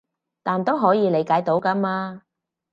[0.41, 2.23] 但都可以理解到㗎嘛